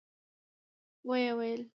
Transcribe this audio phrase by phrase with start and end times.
[1.07, 1.61] و يې ويل.